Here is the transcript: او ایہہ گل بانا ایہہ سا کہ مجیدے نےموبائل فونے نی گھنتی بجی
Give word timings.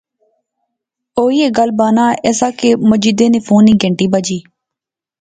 او 1.17 1.23
ایہہ 1.31 1.53
گل 1.57 1.71
بانا 1.77 2.05
ایہہ 2.23 2.35
سا 2.39 2.47
کہ 2.59 2.69
مجیدے 2.89 3.25
نےموبائل 3.27 3.45
فونے 3.47 3.71
نی 3.75 3.79
گھنتی 3.81 4.05
بجی 4.11 4.39